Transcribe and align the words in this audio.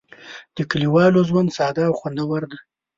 د 0.55 0.57
کلیوالو 0.71 1.27
ژوند 1.29 1.49
ساده 1.57 1.83
او 1.89 1.93
خوندور 1.99 2.41
دی. 2.51 2.59